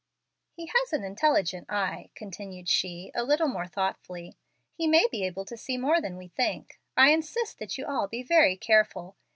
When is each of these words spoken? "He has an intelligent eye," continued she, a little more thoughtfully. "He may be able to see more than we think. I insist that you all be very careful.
"He 0.49 0.65
has 0.65 0.93
an 0.93 1.03
intelligent 1.03 1.69
eye," 1.69 2.09
continued 2.15 2.67
she, 2.67 3.11
a 3.13 3.23
little 3.23 3.47
more 3.47 3.67
thoughtfully. 3.67 4.35
"He 4.73 4.87
may 4.87 5.05
be 5.11 5.23
able 5.23 5.45
to 5.45 5.55
see 5.55 5.77
more 5.77 6.01
than 6.01 6.17
we 6.17 6.29
think. 6.29 6.79
I 6.97 7.09
insist 7.11 7.59
that 7.59 7.77
you 7.77 7.85
all 7.85 8.07
be 8.07 8.23
very 8.23 8.57
careful. 8.57 9.15